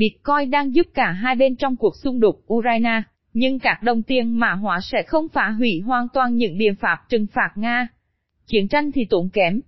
Bitcoin 0.00 0.50
đang 0.50 0.74
giúp 0.74 0.86
cả 0.94 1.12
hai 1.12 1.34
bên 1.34 1.56
trong 1.56 1.76
cuộc 1.76 1.96
xung 1.96 2.20
đột 2.20 2.52
Ukraine, 2.52 3.02
nhưng 3.32 3.58
các 3.58 3.82
đồng 3.82 4.02
tiền 4.02 4.38
mã 4.38 4.52
hóa 4.52 4.80
sẽ 4.82 5.02
không 5.02 5.28
phá 5.28 5.48
hủy 5.48 5.80
hoàn 5.80 6.06
toàn 6.14 6.36
những 6.36 6.58
biện 6.58 6.74
pháp 6.74 6.96
trừng 7.08 7.26
phạt 7.32 7.50
Nga. 7.56 7.88
Chiến 8.46 8.68
tranh 8.68 8.92
thì 8.92 9.04
tốn 9.10 9.28
kém. 9.32 9.60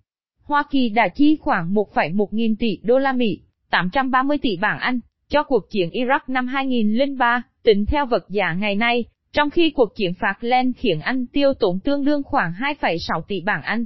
Hoa 0.44 0.62
Kỳ 0.70 0.88
đã 0.88 1.08
chi 1.08 1.36
khoảng 1.40 1.74
1,1 1.74 2.26
nghìn 2.30 2.56
tỷ 2.56 2.78
đô 2.82 2.98
la 2.98 3.12
Mỹ, 3.12 3.40
830 3.70 4.38
tỷ 4.38 4.56
bảng 4.56 4.78
Anh, 4.78 5.00
cho 5.28 5.42
cuộc 5.42 5.70
chiến 5.70 5.88
Iraq 5.90 6.20
năm 6.26 6.46
2003, 6.46 7.42
tính 7.62 7.84
theo 7.86 8.06
vật 8.06 8.24
giá 8.28 8.52
ngày 8.52 8.74
nay, 8.74 9.04
trong 9.32 9.50
khi 9.50 9.70
cuộc 9.70 9.96
chiến 9.96 10.12
len 10.40 10.72
khiến 10.72 11.00
Anh 11.00 11.26
tiêu 11.26 11.54
tốn 11.54 11.80
tương 11.80 12.04
đương 12.04 12.22
khoảng 12.22 12.52
2,6 12.52 13.22
tỷ 13.28 13.40
bảng 13.40 13.62
Anh. 13.62 13.84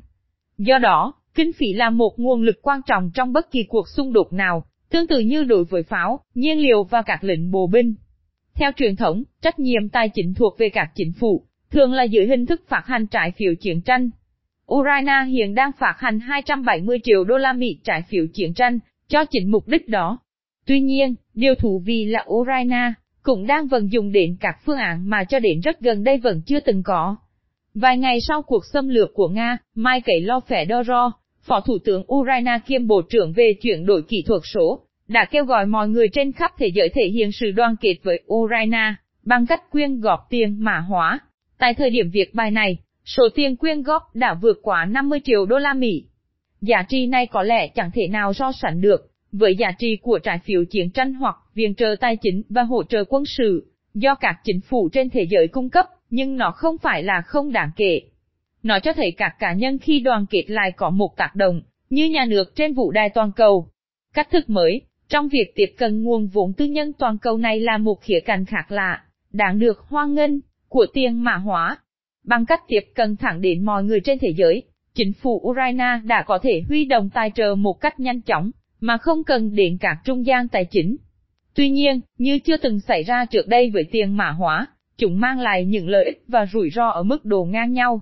Do 0.59 0.79
đó, 0.79 1.13
kinh 1.35 1.53
phí 1.53 1.73
là 1.73 1.91
một 1.91 2.19
nguồn 2.19 2.43
lực 2.43 2.57
quan 2.63 2.81
trọng 2.87 3.11
trong 3.15 3.33
bất 3.33 3.51
kỳ 3.51 3.65
cuộc 3.69 3.89
xung 3.89 4.13
đột 4.13 4.33
nào, 4.33 4.65
tương 4.91 5.07
tự 5.07 5.19
như 5.19 5.45
đối 5.45 5.65
với 5.65 5.83
pháo, 5.83 6.21
nhiên 6.35 6.59
liệu 6.59 6.85
và 6.85 7.03
các 7.03 7.25
lệnh 7.25 7.51
bộ 7.51 7.67
binh. 7.67 7.95
Theo 8.55 8.71
truyền 8.77 8.97
thống, 8.97 9.23
trách 9.43 9.59
nhiệm 9.59 9.89
tài 9.89 10.11
chính 10.15 10.35
thuộc 10.35 10.59
về 10.59 10.69
các 10.69 10.91
chính 10.95 11.13
phủ, 11.13 11.47
thường 11.71 11.93
là 11.93 12.03
dưới 12.03 12.27
hình 12.27 12.47
thức 12.47 12.63
phát 12.69 12.83
hành 12.87 13.07
trái 13.07 13.33
phiếu 13.37 13.55
chiến 13.61 13.81
tranh. 13.83 14.11
Ukraine 14.73 15.25
hiện 15.29 15.55
đang 15.55 15.71
phát 15.79 15.95
hành 15.99 16.21
270 16.21 16.99
triệu 17.05 17.25
đô 17.25 17.37
la 17.37 17.53
Mỹ 17.53 17.79
trái 17.85 18.03
phiếu 18.09 18.27
chiến 18.35 18.55
tranh, 18.55 18.79
cho 19.09 19.25
chính 19.25 19.51
mục 19.51 19.69
đích 19.69 19.89
đó. 19.89 20.19
Tuy 20.67 20.81
nhiên, 20.81 21.15
điều 21.35 21.55
thú 21.55 21.83
vị 21.85 22.05
là 22.05 22.25
Ukraine 22.29 22.93
cũng 23.23 23.47
đang 23.47 23.67
vận 23.67 23.93
dụng 23.93 24.13
đến 24.13 24.37
các 24.41 24.57
phương 24.65 24.79
án 24.79 25.11
mà 25.11 25.25
cho 25.25 25.39
đến 25.39 25.61
rất 25.61 25.81
gần 25.81 26.05
đây 26.05 26.19
vẫn 26.19 26.43
chưa 26.47 26.61
từng 26.61 26.83
có. 26.83 27.17
Vài 27.75 27.99
ngày 27.99 28.21
sau 28.21 28.43
cuộc 28.43 28.63
xâm 28.73 28.89
lược 28.89 29.15
của 29.15 29.29
Nga, 29.29 29.59
Mikhail 29.75 30.31
Fedorov, 30.49 31.11
Phó 31.43 31.61
Thủ 31.61 31.79
tướng 31.85 32.05
Ukraine 32.15 32.59
kiêm 32.67 32.87
Bộ 32.87 33.03
trưởng 33.03 33.33
về 33.33 33.55
chuyển 33.63 33.87
đổi 33.87 34.03
kỹ 34.09 34.23
thuật 34.27 34.43
số, 34.55 34.86
đã 35.09 35.25
kêu 35.25 35.45
gọi 35.45 35.67
mọi 35.67 35.89
người 35.89 36.09
trên 36.09 36.33
khắp 36.33 36.53
thế 36.59 36.67
giới 36.75 36.89
thể 36.89 37.07
hiện 37.07 37.33
sự 37.33 37.51
đoàn 37.51 37.77
kết 37.81 37.97
với 38.03 38.23
Ukraine, 38.35 38.95
bằng 39.23 39.47
cách 39.47 39.71
quyên 39.71 40.01
góp 40.01 40.27
tiền 40.31 40.57
mã 40.59 40.79
hóa. 40.79 41.19
Tại 41.59 41.75
thời 41.75 41.91
điểm 41.91 42.11
việc 42.11 42.35
bài 42.35 42.51
này, 42.51 42.79
số 43.05 43.29
tiền 43.35 43.57
quyên 43.57 43.83
góp 43.83 44.03
đã 44.17 44.35
vượt 44.35 44.59
quá 44.63 44.85
50 44.85 45.21
triệu 45.25 45.47
đô 45.47 45.59
la 45.59 45.75
Mỹ. 45.75 46.05
Giá 46.61 46.83
trị 46.89 47.07
này 47.07 47.27
có 47.27 47.43
lẽ 47.43 47.69
chẳng 47.69 47.91
thể 47.95 48.09
nào 48.09 48.33
so 48.33 48.53
sánh 48.53 48.81
được, 48.81 49.11
với 49.33 49.57
giá 49.57 49.73
trị 49.79 49.97
của 50.03 50.19
trái 50.19 50.39
phiếu 50.45 50.65
chiến 50.65 50.91
tranh 50.91 51.15
hoặc 51.15 51.37
viện 51.55 51.75
trợ 51.75 51.97
tài 52.01 52.17
chính 52.17 52.43
và 52.49 52.63
hỗ 52.63 52.83
trợ 52.83 53.05
quân 53.09 53.25
sự, 53.27 53.73
do 53.95 54.15
các 54.15 54.37
chính 54.45 54.61
phủ 54.61 54.89
trên 54.93 55.11
thế 55.11 55.27
giới 55.31 55.49
cung 55.49 55.71
cấp, 55.71 55.87
nhưng 56.11 56.37
nó 56.37 56.51
không 56.51 56.79
phải 56.79 57.03
là 57.03 57.23
không 57.27 57.53
đáng 57.53 57.71
kể. 57.77 58.01
Nó 58.63 58.79
cho 58.81 58.93
thấy 58.93 59.13
các 59.17 59.37
cá 59.39 59.53
nhân 59.53 59.79
khi 59.79 60.01
đoàn 60.01 60.27
kết 60.31 60.45
lại 60.49 60.73
có 60.77 60.91
một 60.91 61.17
tác 61.17 61.35
động, 61.35 61.63
như 61.91 62.11
nhà 62.11 62.25
nước 62.25 62.55
trên 62.57 62.75
vũ 62.75 62.91
đài 62.91 63.09
toàn 63.09 63.33
cầu. 63.37 63.69
Cách 64.15 64.31
thức 64.31 64.51
mới, 64.51 64.83
trong 65.09 65.29
việc 65.29 65.53
tiếp 65.55 65.75
cận 65.79 66.03
nguồn 66.03 66.27
vốn 66.27 66.53
tư 66.53 66.65
nhân 66.65 66.93
toàn 66.99 67.19
cầu 67.19 67.39
này 67.39 67.61
là 67.61 67.79
một 67.79 68.01
khía 68.03 68.21
cạnh 68.21 68.45
khác 68.45 68.71
lạ, 68.73 69.03
đáng 69.33 69.59
được 69.59 69.79
hoan 69.79 70.15
nghênh, 70.15 70.31
của 70.69 70.87
tiền 70.93 71.25
mã 71.25 71.35
hóa. 71.35 71.79
Bằng 72.25 72.47
cách 72.47 72.61
tiếp 72.69 72.81
cận 72.95 73.17
thẳng 73.17 73.41
đến 73.41 73.65
mọi 73.65 73.85
người 73.85 74.01
trên 74.01 74.19
thế 74.19 74.29
giới, 74.37 74.63
chính 74.95 75.13
phủ 75.13 75.41
Ukraine 75.49 76.01
đã 76.05 76.25
có 76.27 76.39
thể 76.43 76.63
huy 76.69 76.85
động 76.85 77.11
tài 77.15 77.31
trợ 77.35 77.55
một 77.55 77.81
cách 77.81 78.01
nhanh 78.01 78.21
chóng, 78.21 78.51
mà 78.81 78.97
không 78.97 79.25
cần 79.25 79.55
đến 79.55 79.79
các 79.81 79.97
trung 80.05 80.27
gian 80.27 80.49
tài 80.49 80.65
chính. 80.65 80.97
Tuy 81.55 81.71
nhiên, 81.71 82.01
như 82.19 82.39
chưa 82.39 82.57
từng 82.57 82.81
xảy 82.81 83.03
ra 83.03 83.25
trước 83.25 83.49
đây 83.49 83.71
với 83.71 83.85
tiền 83.91 84.17
mã 84.17 84.31
hóa, 84.31 84.67
chúng 84.99 85.21
mang 85.21 85.41
lại 85.41 85.65
những 85.65 85.89
lợi 85.89 86.05
ích 86.05 86.23
và 86.29 86.47
rủi 86.53 86.71
ro 86.71 86.89
ở 86.89 87.03
mức 87.03 87.25
độ 87.25 87.45
ngang 87.45 87.73
nhau. 87.73 88.01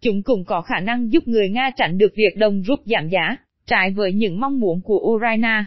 Chúng 0.00 0.22
cũng 0.22 0.44
có 0.44 0.60
khả 0.60 0.80
năng 0.80 1.12
giúp 1.12 1.28
người 1.28 1.48
Nga 1.48 1.70
tránh 1.76 1.98
được 1.98 2.12
việc 2.16 2.36
đồng 2.36 2.62
rút 2.62 2.80
giảm 2.84 3.08
giá, 3.08 3.36
trái 3.66 3.90
với 3.90 4.12
những 4.12 4.40
mong 4.40 4.60
muốn 4.60 4.80
của 4.80 4.98
Ukraine. 4.98 5.64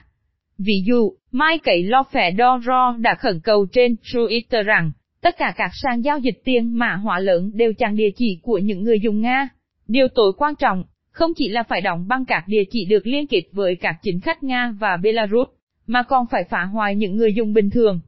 Ví 0.64 0.84
dụ, 0.86 1.14
Mikhail 1.32 1.94
Fedorov 2.12 3.02
đã 3.02 3.16
khẩn 3.16 3.40
cầu 3.44 3.66
trên 3.72 3.96
Twitter 4.14 4.64
rằng, 4.64 4.92
tất 5.22 5.38
cả 5.38 5.54
các 5.58 5.72
sàn 5.74 6.02
giao 6.02 6.20
dịch 6.20 6.42
tiền 6.44 6.78
mã 6.78 6.96
hóa 6.96 7.20
lớn 7.20 7.52
đều 7.54 7.74
chặn 7.74 7.96
địa 7.96 8.10
chỉ 8.16 8.40
của 8.42 8.58
những 8.58 8.84
người 8.84 9.00
dùng 9.00 9.22
Nga. 9.22 9.50
Điều 9.88 10.08
tối 10.16 10.34
quan 10.38 10.56
trọng, 10.56 10.84
không 11.12 11.32
chỉ 11.36 11.50
là 11.50 11.64
phải 11.64 11.82
đóng 11.82 12.08
băng 12.08 12.26
các 12.26 12.44
địa 12.48 12.64
chỉ 12.72 12.86
được 12.86 13.08
liên 13.08 13.28
kết 13.28 13.44
với 13.52 13.76
các 13.76 13.96
chính 14.02 14.20
khách 14.20 14.44
Nga 14.44 14.76
và 14.80 14.98
Belarus, 14.98 15.48
mà 15.88 16.04
còn 16.04 16.26
phải 16.32 16.44
phá 16.50 16.64
hoại 16.64 16.96
những 16.96 17.18
người 17.18 17.34
dùng 17.34 17.54
bình 17.54 17.70
thường. 17.70 18.00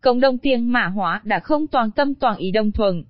Cộng 0.00 0.20
đồng 0.20 0.38
tiền 0.38 0.72
mã 0.72 0.86
hóa 0.86 1.20
đã 1.24 1.38
không 1.38 1.66
toàn 1.66 1.90
tâm 1.90 2.14
toàn 2.14 2.36
ý 2.36 2.50
đồng 2.50 2.72
thuận. 2.72 3.04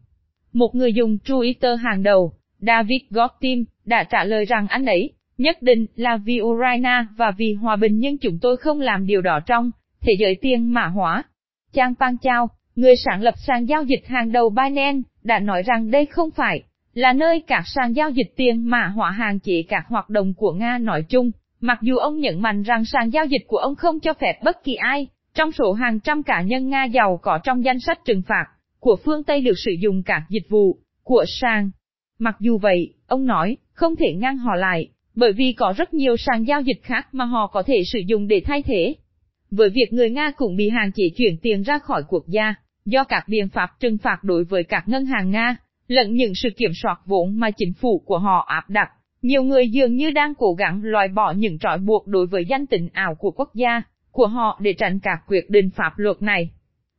Một 0.52 0.74
người 0.74 0.92
dùng 0.92 1.18
Twitter 1.24 1.76
hàng 1.76 2.02
đầu, 2.02 2.32
David 2.58 3.02
Gottim, 3.10 3.64
đã 3.84 4.04
trả 4.04 4.24
lời 4.24 4.44
rằng 4.44 4.66
anh 4.68 4.86
ấy, 4.86 5.12
nhất 5.38 5.62
định 5.62 5.86
là 5.96 6.16
vì 6.16 6.40
Ukraine 6.40 7.04
và 7.16 7.30
vì 7.30 7.54
hòa 7.54 7.76
bình 7.76 7.98
nhưng 7.98 8.18
chúng 8.18 8.38
tôi 8.42 8.56
không 8.56 8.80
làm 8.80 9.06
điều 9.06 9.22
đó 9.22 9.40
trong 9.46 9.70
thế 10.00 10.12
giới 10.18 10.36
tiền 10.40 10.72
mã 10.72 10.86
hóa. 10.86 11.22
Chang 11.72 11.94
Pang 11.94 12.18
Chao, 12.18 12.50
người 12.76 12.96
sáng 12.96 13.22
lập 13.22 13.34
sàn 13.46 13.68
giao 13.68 13.84
dịch 13.84 14.06
hàng 14.06 14.32
đầu 14.32 14.50
Binance, 14.50 15.08
đã 15.22 15.38
nói 15.38 15.62
rằng 15.62 15.90
đây 15.90 16.06
không 16.06 16.30
phải 16.30 16.62
là 16.94 17.12
nơi 17.12 17.40
các 17.46 17.62
sàn 17.66 17.92
giao 17.92 18.10
dịch 18.10 18.32
tiền 18.36 18.70
mã 18.70 18.86
hóa 18.86 19.10
hạn 19.10 19.38
chế 19.40 19.62
các 19.68 19.84
hoạt 19.88 20.10
động 20.10 20.34
của 20.34 20.52
Nga 20.52 20.78
nói 20.78 21.02
chung, 21.08 21.30
mặc 21.60 21.78
dù 21.82 21.96
ông 21.96 22.18
nhấn 22.18 22.40
mạnh 22.40 22.62
rằng 22.62 22.84
sàn 22.84 23.10
giao 23.10 23.26
dịch 23.26 23.42
của 23.46 23.56
ông 23.56 23.74
không 23.74 24.00
cho 24.00 24.12
phép 24.14 24.32
bất 24.44 24.64
kỳ 24.64 24.74
ai, 24.74 25.06
trong 25.34 25.52
số 25.52 25.72
hàng 25.72 26.00
trăm 26.00 26.22
cá 26.22 26.42
nhân 26.42 26.68
Nga 26.68 26.84
giàu 26.84 27.18
có 27.22 27.38
trong 27.44 27.64
danh 27.64 27.80
sách 27.80 27.98
trừng 28.04 28.22
phạt, 28.28 28.46
của 28.80 28.96
phương 29.04 29.24
Tây 29.24 29.40
được 29.40 29.58
sử 29.64 29.72
dụng 29.80 30.02
các 30.02 30.22
dịch 30.28 30.46
vụ, 30.48 30.78
của 31.02 31.24
sàn. 31.40 31.70
Mặc 32.18 32.36
dù 32.40 32.58
vậy, 32.58 32.94
ông 33.06 33.26
nói, 33.26 33.56
không 33.72 33.96
thể 33.96 34.12
ngăn 34.14 34.36
họ 34.36 34.54
lại, 34.54 34.88
bởi 35.14 35.32
vì 35.32 35.52
có 35.52 35.74
rất 35.76 35.94
nhiều 35.94 36.16
sàn 36.16 36.44
giao 36.44 36.60
dịch 36.60 36.82
khác 36.82 37.08
mà 37.12 37.24
họ 37.24 37.46
có 37.46 37.62
thể 37.62 37.82
sử 37.92 37.98
dụng 38.06 38.28
để 38.28 38.42
thay 38.44 38.62
thế. 38.62 38.94
Với 39.50 39.70
việc 39.70 39.92
người 39.92 40.10
Nga 40.10 40.30
cũng 40.36 40.56
bị 40.56 40.68
hạn 40.68 40.92
chế 40.94 41.04
chuyển 41.16 41.36
tiền 41.42 41.62
ra 41.62 41.78
khỏi 41.78 42.02
quốc 42.08 42.24
gia, 42.28 42.54
do 42.84 43.04
các 43.04 43.24
biện 43.28 43.48
pháp 43.48 43.70
trừng 43.80 43.98
phạt 43.98 44.18
đối 44.24 44.44
với 44.44 44.64
các 44.64 44.88
ngân 44.88 45.06
hàng 45.06 45.30
Nga, 45.30 45.56
lẫn 45.88 46.14
những 46.14 46.34
sự 46.34 46.48
kiểm 46.56 46.70
soát 46.82 47.00
vốn 47.06 47.40
mà 47.40 47.50
chính 47.50 47.72
phủ 47.72 48.02
của 48.06 48.18
họ 48.18 48.44
áp 48.48 48.70
đặt. 48.70 48.88
Nhiều 49.22 49.42
người 49.42 49.68
dường 49.68 49.96
như 49.96 50.10
đang 50.10 50.34
cố 50.34 50.54
gắng 50.54 50.80
loại 50.84 51.08
bỏ 51.08 51.32
những 51.32 51.58
trói 51.58 51.78
buộc 51.78 52.06
đối 52.06 52.26
với 52.26 52.44
danh 52.44 52.66
tính 52.66 52.88
ảo 52.92 53.14
của 53.14 53.30
quốc 53.30 53.54
gia, 53.54 53.82
của 54.10 54.26
họ 54.26 54.58
để 54.62 54.72
tránh 54.72 55.00
các 55.00 55.18
quyết 55.28 55.50
định 55.50 55.70
pháp 55.76 55.92
luật 55.96 56.22
này. 56.22 56.50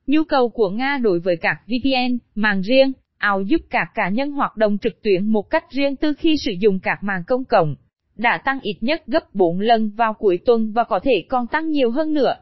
Nhu 0.08 0.24
cầu 0.24 0.50
của 0.50 0.70
Nga 0.70 0.98
đối 0.98 1.20
với 1.20 1.38
các 1.38 1.58
VPN, 1.68 2.18
mạng 2.36 2.62
riêng, 2.62 2.92
ảo 3.18 3.42
giúp 3.42 3.62
các 3.70 3.88
cá 3.96 4.10
nhân 4.10 4.32
hoạt 4.32 4.58
động 4.58 4.78
trực 4.78 5.02
tuyến 5.04 5.26
một 5.26 5.50
cách 5.50 5.72
riêng 5.72 5.96
tư 5.96 6.14
khi 6.20 6.38
sử 6.38 6.52
dụng 6.60 6.80
các 6.80 7.04
mạng 7.04 7.24
công 7.28 7.46
cộng, 7.46 7.76
đã 8.16 8.38
tăng 8.46 8.60
ít 8.62 8.78
nhất 8.82 9.04
gấp 9.08 9.36
4 9.36 9.60
lần 9.60 9.90
vào 9.90 10.14
cuối 10.14 10.40
tuần 10.46 10.72
và 10.72 10.84
có 10.84 11.00
thể 11.00 11.26
còn 11.30 11.48
tăng 11.48 11.70
nhiều 11.70 11.92
hơn 11.92 12.14
nữa. 12.14 12.36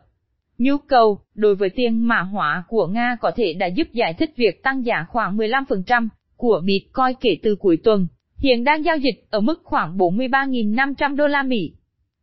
Nhu 0.58 0.78
cầu 0.78 1.20
đối 1.36 1.56
với 1.56 1.70
tiền 1.70 2.08
mã 2.08 2.22
hóa 2.22 2.64
của 2.68 2.88
Nga 2.88 3.18
có 3.22 3.32
thể 3.36 3.54
đã 3.54 3.68
giúp 3.68 3.88
giải 3.94 4.14
thích 4.14 4.34
việc 4.36 4.64
tăng 4.64 4.86
giá 4.86 5.06
khoảng 5.10 5.38
15%, 5.38 6.08
của 6.38 6.62
Bitcoin 6.66 7.16
kể 7.22 7.38
từ 7.44 7.56
cuối 7.56 7.78
tuần, 7.84 8.08
hiện 8.38 8.64
đang 8.64 8.86
giao 8.86 8.98
dịch 8.98 9.26
ở 9.30 9.40
mức 9.40 9.62
khoảng 9.64 9.98
43.500 9.98 11.16
đô 11.16 11.28
la 11.28 11.44
Mỹ. 11.44 11.74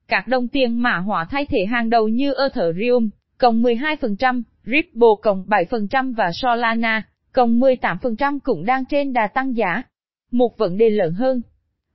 Các 0.08 0.28
đồng 0.28 0.48
tiền 0.48 0.82
mã 0.82 0.96
hóa 0.96 1.26
thay 1.30 1.46
thế 1.46 1.66
hàng 1.66 1.90
đầu 1.90 2.08
như 2.08 2.34
Ethereum, 2.34 3.08
cộng 3.38 3.62
12%, 3.62 4.42
Ripple 4.64 5.08
cộng 5.22 5.44
7% 5.46 6.14
và 6.14 6.30
Solana, 6.32 7.02
cộng 7.32 7.60
18% 7.60 8.38
cũng 8.44 8.64
đang 8.64 8.84
trên 8.84 9.12
đà 9.12 9.26
tăng 9.26 9.56
giá. 9.56 9.82
Một 10.30 10.58
vấn 10.58 10.78
đề 10.78 10.90
lớn 10.90 11.12
hơn, 11.12 11.42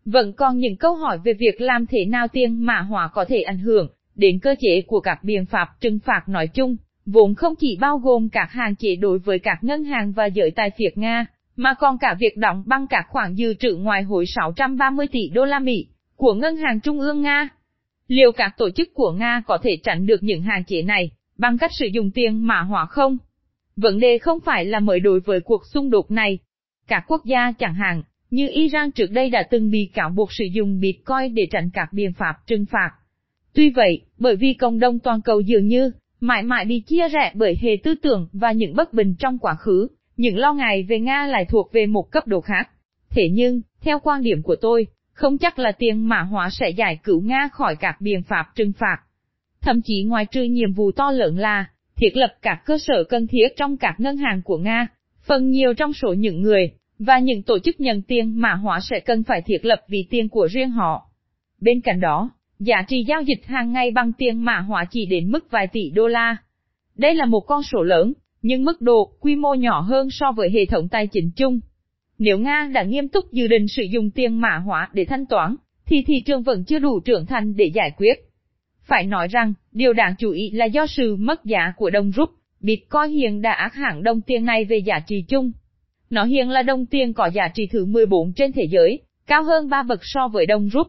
vẫn 0.05 0.33
còn 0.33 0.57
những 0.57 0.75
câu 0.75 0.95
hỏi 0.95 1.19
về 1.23 1.33
việc 1.33 1.61
làm 1.61 1.85
thế 1.85 2.05
nào 2.05 2.27
tiền 2.27 2.66
mã 2.66 2.81
hóa 2.81 3.09
có 3.13 3.25
thể 3.25 3.41
ảnh 3.41 3.59
hưởng 3.59 3.88
đến 4.16 4.39
cơ 4.39 4.55
chế 4.59 4.81
của 4.88 4.99
các 4.99 5.23
biện 5.23 5.45
pháp 5.45 5.67
trừng 5.81 5.99
phạt 6.05 6.21
nói 6.27 6.47
chung, 6.47 6.75
vốn 7.05 7.35
không 7.35 7.53
chỉ 7.55 7.77
bao 7.81 7.97
gồm 7.97 8.29
các 8.29 8.51
hạn 8.51 8.75
chế 8.75 8.95
đối 8.95 9.19
với 9.19 9.39
các 9.39 9.63
ngân 9.63 9.83
hàng 9.83 10.11
và 10.11 10.25
giới 10.25 10.51
tài 10.51 10.69
phiệt 10.77 10.97
Nga, 10.97 11.25
mà 11.55 11.73
còn 11.79 11.97
cả 11.97 12.16
việc 12.19 12.38
đóng 12.38 12.63
băng 12.66 12.88
các 12.88 13.05
khoản 13.09 13.35
dự 13.35 13.53
trữ 13.53 13.75
ngoại 13.75 14.03
hối 14.03 14.25
630 14.25 15.07
tỷ 15.11 15.29
đô 15.29 15.45
la 15.45 15.59
Mỹ 15.59 15.88
của 16.16 16.33
Ngân 16.33 16.57
hàng 16.57 16.79
Trung 16.79 16.99
ương 16.99 17.22
Nga. 17.22 17.49
Liệu 18.07 18.31
các 18.31 18.57
tổ 18.57 18.69
chức 18.69 18.93
của 18.93 19.11
Nga 19.11 19.41
có 19.47 19.57
thể 19.63 19.77
tránh 19.83 20.05
được 20.05 20.23
những 20.23 20.41
hạn 20.41 20.63
chế 20.67 20.81
này 20.81 21.11
bằng 21.37 21.57
cách 21.57 21.72
sử 21.73 21.85
dụng 21.85 22.11
tiền 22.11 22.47
mã 22.47 22.61
hóa 22.61 22.85
không? 22.85 23.17
Vấn 23.75 23.99
đề 23.99 24.17
không 24.17 24.40
phải 24.40 24.66
là 24.66 24.79
mới 24.79 24.99
đối 24.99 25.19
với 25.19 25.40
cuộc 25.40 25.61
xung 25.73 25.90
đột 25.90 26.11
này. 26.11 26.40
Các 26.87 27.03
quốc 27.07 27.25
gia 27.25 27.52
chẳng 27.52 27.73
hạn, 27.73 28.03
như 28.35 28.49
Iran 28.52 28.91
trước 28.91 29.11
đây 29.11 29.29
đã 29.29 29.43
từng 29.43 29.70
bị 29.70 29.90
cáo 29.93 30.09
buộc 30.09 30.29
sử 30.32 30.46
dụng 30.46 30.79
Bitcoin 30.79 31.34
để 31.34 31.47
tránh 31.52 31.70
các 31.73 31.93
biện 31.93 32.14
pháp 32.14 32.34
trừng 32.47 32.66
phạt. 32.66 32.91
Tuy 33.53 33.70
vậy, 33.70 34.02
bởi 34.17 34.35
vì 34.35 34.53
cộng 34.53 34.79
đồng 34.79 34.99
toàn 34.99 35.22
cầu 35.22 35.40
dường 35.40 35.67
như 35.67 35.91
mãi 36.20 36.43
mãi 36.43 36.66
bị 36.66 36.79
chia 36.79 37.09
rẽ 37.09 37.32
bởi 37.35 37.58
hệ 37.61 37.78
tư 37.84 37.96
tưởng 38.02 38.28
và 38.34 38.52
những 38.52 38.76
bất 38.76 38.93
bình 38.93 39.16
trong 39.20 39.37
quá 39.40 39.55
khứ, 39.55 39.87
những 40.17 40.37
lo 40.37 40.53
ngại 40.53 40.85
về 40.90 40.99
Nga 40.99 41.26
lại 41.26 41.46
thuộc 41.46 41.73
về 41.73 41.85
một 41.85 42.11
cấp 42.11 42.28
độ 42.28 42.41
khác. 42.41 42.70
Thế 43.09 43.29
nhưng, 43.32 43.61
theo 43.82 43.99
quan 43.99 44.22
điểm 44.22 44.41
của 44.43 44.55
tôi, 44.61 44.88
không 45.14 45.38
chắc 45.38 45.59
là 45.59 45.72
tiền 45.72 46.09
mã 46.09 46.22
hóa 46.22 46.49
sẽ 46.52 46.70
giải 46.70 46.99
cứu 47.03 47.22
Nga 47.22 47.49
khỏi 47.52 47.76
các 47.76 48.02
biện 48.02 48.23
pháp 48.23 48.46
trừng 48.55 48.72
phạt. 48.79 48.97
Thậm 49.61 49.81
chí 49.81 50.03
ngoài 50.03 50.26
trừ 50.26 50.43
nhiệm 50.43 50.73
vụ 50.73 50.91
to 50.91 51.11
lớn 51.11 51.38
là 51.38 51.66
thiết 51.96 52.09
lập 52.14 52.34
các 52.41 52.61
cơ 52.66 52.78
sở 52.78 53.03
cần 53.03 53.28
thiết 53.28 53.47
trong 53.58 53.78
các 53.78 53.96
ngân 53.97 54.17
hàng 54.17 54.41
của 54.46 54.58
Nga, 54.58 54.88
phần 55.28 55.49
nhiều 55.49 55.73
trong 55.73 55.93
số 55.93 56.14
những 56.14 56.41
người 56.41 56.72
và 56.99 57.19
những 57.19 57.43
tổ 57.43 57.59
chức 57.59 57.79
nhận 57.79 58.01
tiền 58.01 58.41
mà 58.41 58.53
họ 58.53 58.79
sẽ 58.89 58.99
cần 58.99 59.23
phải 59.23 59.41
thiết 59.41 59.65
lập 59.65 59.81
vì 59.87 60.07
tiền 60.09 60.29
của 60.29 60.47
riêng 60.51 60.69
họ. 60.69 61.09
Bên 61.61 61.81
cạnh 61.81 61.99
đó, 61.99 62.29
giá 62.59 62.81
trị 62.87 63.03
giao 63.07 63.21
dịch 63.21 63.45
hàng 63.45 63.73
ngày 63.73 63.91
bằng 63.91 64.11
tiền 64.17 64.45
mã 64.45 64.59
hóa 64.59 64.85
chỉ 64.89 65.05
đến 65.05 65.31
mức 65.31 65.51
vài 65.51 65.67
tỷ 65.67 65.89
đô 65.89 66.07
la. 66.07 66.37
Đây 66.95 67.15
là 67.15 67.25
một 67.25 67.39
con 67.39 67.63
số 67.63 67.83
lớn, 67.83 68.13
nhưng 68.41 68.63
mức 68.63 68.81
độ, 68.81 69.11
quy 69.19 69.35
mô 69.35 69.53
nhỏ 69.53 69.81
hơn 69.81 70.07
so 70.11 70.31
với 70.31 70.49
hệ 70.49 70.65
thống 70.65 70.89
tài 70.89 71.07
chính 71.07 71.31
chung. 71.35 71.59
Nếu 72.17 72.37
Nga 72.37 72.69
đã 72.73 72.83
nghiêm 72.83 73.07
túc 73.07 73.31
dự 73.31 73.47
định 73.47 73.67
sử 73.67 73.83
dụng 73.83 74.11
tiền 74.11 74.41
mã 74.41 74.57
hóa 74.57 74.89
để 74.93 75.05
thanh 75.05 75.25
toán, 75.25 75.55
thì 75.85 76.03
thị 76.07 76.21
trường 76.25 76.43
vẫn 76.43 76.63
chưa 76.63 76.79
đủ 76.79 76.99
trưởng 76.99 77.25
thành 77.25 77.55
để 77.55 77.65
giải 77.65 77.91
quyết. 77.97 78.13
Phải 78.83 79.05
nói 79.05 79.27
rằng, 79.27 79.53
điều 79.71 79.93
đáng 79.93 80.15
chú 80.19 80.31
ý 80.31 80.51
là 80.51 80.65
do 80.65 80.87
sự 80.87 81.15
mất 81.15 81.45
giá 81.45 81.73
của 81.77 81.89
đồng 81.89 82.11
rút, 82.11 82.29
Bitcoin 82.59 83.11
hiện 83.11 83.41
đã 83.41 83.51
ác 83.51 83.73
hẳn 83.73 84.03
đồng 84.03 84.21
tiền 84.21 84.45
này 84.45 84.65
về 84.65 84.77
giá 84.77 84.99
trị 85.07 85.25
chung. 85.27 85.51
Nó 86.16 86.23
hiện 86.23 86.50
là 86.50 86.62
đồng 86.62 86.85
tiền 86.85 87.14
có 87.14 87.26
giá 87.26 87.47
trị 87.53 87.67
thứ 87.72 87.85
14 87.85 88.34
trên 88.34 88.52
thế 88.52 88.67
giới, 88.70 89.00
cao 89.28 89.44
hơn 89.44 89.70
3 89.70 89.84
bậc 89.84 90.00
so 90.03 90.28
với 90.28 90.46
đồng 90.46 90.70
rút. 90.70 90.88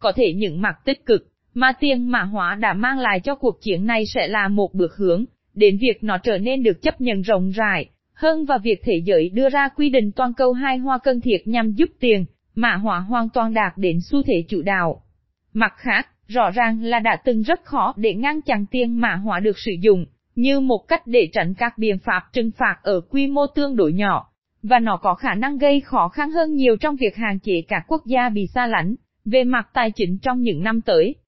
Có 0.00 0.12
thể 0.12 0.32
những 0.32 0.62
mặt 0.62 0.76
tích 0.84 1.06
cực, 1.06 1.26
mà 1.54 1.72
tiền 1.80 2.10
mã 2.10 2.22
hóa 2.22 2.54
đã 2.54 2.72
mang 2.72 2.98
lại 2.98 3.20
cho 3.20 3.34
cuộc 3.34 3.62
chiến 3.62 3.86
này 3.86 4.06
sẽ 4.06 4.28
là 4.28 4.48
một 4.48 4.74
bước 4.74 4.96
hướng, 4.96 5.24
đến 5.54 5.78
việc 5.80 6.04
nó 6.04 6.18
trở 6.18 6.38
nên 6.38 6.62
được 6.62 6.82
chấp 6.82 7.00
nhận 7.00 7.22
rộng 7.22 7.50
rãi, 7.50 7.86
hơn 8.14 8.44
và 8.44 8.58
việc 8.58 8.80
thế 8.84 9.02
giới 9.04 9.28
đưa 9.28 9.48
ra 9.48 9.68
quy 9.68 9.90
định 9.90 10.12
toàn 10.12 10.34
cầu 10.34 10.52
hai 10.52 10.78
hoa 10.78 10.98
cân 10.98 11.20
thiệt 11.20 11.40
nhằm 11.44 11.72
giúp 11.72 11.88
tiền, 12.00 12.24
mã 12.54 12.74
hóa 12.74 12.98
hoàn 12.98 13.28
toàn 13.34 13.54
đạt 13.54 13.72
đến 13.76 13.98
xu 14.00 14.22
thế 14.22 14.44
chủ 14.48 14.62
đạo. 14.62 15.02
Mặt 15.52 15.72
khác, 15.76 16.08
rõ 16.28 16.50
ràng 16.50 16.82
là 16.82 16.98
đã 16.98 17.16
từng 17.24 17.42
rất 17.42 17.64
khó 17.64 17.94
để 17.96 18.14
ngăn 18.14 18.42
chặn 18.42 18.66
tiền 18.70 19.00
mã 19.00 19.14
hóa 19.14 19.40
được 19.40 19.58
sử 19.58 19.72
dụng, 19.80 20.06
như 20.34 20.60
một 20.60 20.88
cách 20.88 21.06
để 21.06 21.28
tránh 21.32 21.54
các 21.54 21.78
biện 21.78 21.98
pháp 21.98 22.22
trừng 22.32 22.50
phạt 22.56 22.76
ở 22.82 23.00
quy 23.00 23.26
mô 23.26 23.46
tương 23.46 23.76
đối 23.76 23.92
nhỏ, 23.92 24.27
và 24.62 24.78
nó 24.78 24.96
có 24.96 25.14
khả 25.14 25.34
năng 25.34 25.58
gây 25.58 25.80
khó 25.80 26.08
khăn 26.08 26.30
hơn 26.30 26.54
nhiều 26.54 26.76
trong 26.76 26.96
việc 26.96 27.16
hàng 27.16 27.38
chế 27.38 27.62
các 27.68 27.84
quốc 27.88 28.06
gia 28.06 28.28
bị 28.28 28.46
xa 28.46 28.66
lánh 28.66 28.94
về 29.24 29.44
mặt 29.44 29.68
tài 29.72 29.90
chính 29.90 30.18
trong 30.18 30.40
những 30.40 30.62
năm 30.62 30.80
tới. 30.80 31.14